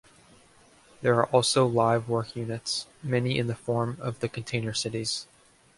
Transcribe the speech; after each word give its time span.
There 1.03 1.13
are 1.19 1.27
also 1.27 1.67
live-work 1.67 2.35
units, 2.35 2.87
many 3.03 3.37
in 3.37 3.45
the 3.45 3.53
form 3.53 3.99
of 4.01 4.19
the 4.19 4.29
Container 4.29 4.73
Cities. 4.73 5.27